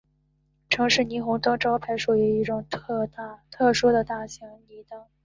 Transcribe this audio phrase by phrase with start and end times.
[0.67, 5.03] 城市霓虹灯招牌属于一种特殊的大型氖灯。